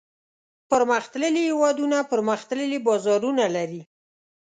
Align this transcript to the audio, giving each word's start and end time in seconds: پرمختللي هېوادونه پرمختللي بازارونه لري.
پرمختللي 0.69 1.41
هېوادونه 1.49 1.97
پرمختللي 2.11 2.77
بازارونه 2.87 3.45
لري. 3.55 3.81